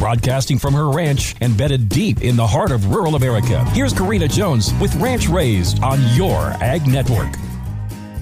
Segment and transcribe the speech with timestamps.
[0.00, 4.72] Broadcasting from her ranch embedded deep in the heart of rural America, here's Karina Jones
[4.80, 7.28] with Ranch Raised on your Ag Network.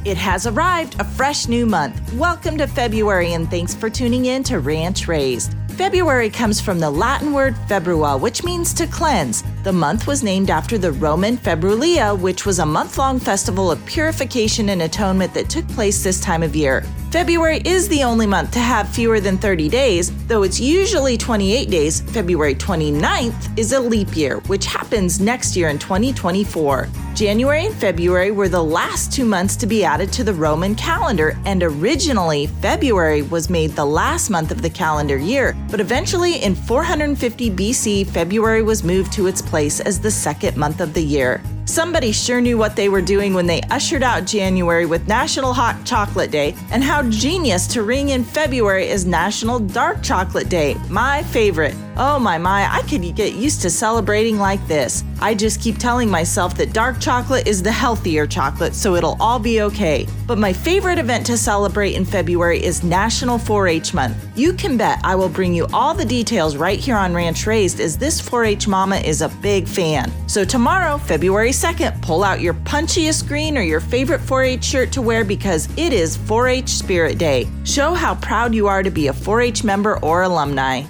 [0.04, 2.12] It has arrived, a fresh new month.
[2.14, 5.54] Welcome to February, and thanks for tuning in to Ranch Raised.
[5.78, 9.44] February comes from the Latin word februa, which means to cleanse.
[9.62, 13.86] The month was named after the Roman Februalia, which was a month long festival of
[13.86, 16.84] purification and atonement that took place this time of year.
[17.12, 21.70] February is the only month to have fewer than 30 days, though it's usually 28
[21.70, 22.00] days.
[22.00, 26.88] February 29th is a leap year, which happens next year in 2024.
[27.14, 31.36] January and February were the last two months to be added to the Roman calendar,
[31.46, 36.54] and originally February was made the last month of the calendar year, but eventually in
[36.54, 41.42] 450 BC, February was moved to its place as the second month of the year.
[41.68, 45.84] Somebody sure knew what they were doing when they ushered out January with National Hot
[45.84, 51.22] Chocolate Day, and how genius to ring in February is National Dark Chocolate Day, my
[51.24, 51.74] favorite.
[51.98, 55.04] Oh my my, I could get used to celebrating like this.
[55.20, 59.40] I just keep telling myself that dark chocolate is the healthier chocolate, so it'll all
[59.40, 60.06] be okay.
[60.26, 64.16] But my favorite event to celebrate in February is National 4 H Month.
[64.38, 67.80] You can bet I will bring you all the details right here on Ranch Raised,
[67.80, 70.12] as this 4 H mama is a big fan.
[70.28, 74.92] So tomorrow, February 2nd, pull out your punchiest green or your favorite 4 H shirt
[74.92, 77.48] to wear because it is 4 H Spirit Day.
[77.64, 80.84] Show how proud you are to be a 4 H member or alumni.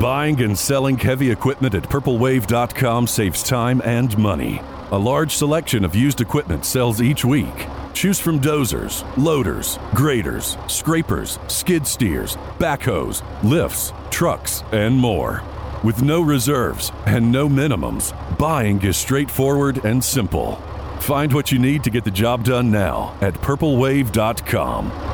[0.00, 4.60] Buying and selling heavy equipment at purplewave.com saves time and money.
[4.92, 7.66] A large selection of used equipment sells each week.
[7.94, 15.42] Choose from dozers, loaders, graders, scrapers, skid steers, backhoes, lifts, trucks, and more.
[15.84, 20.56] With no reserves and no minimums, buying is straightforward and simple.
[21.00, 25.13] Find what you need to get the job done now at purplewave.com.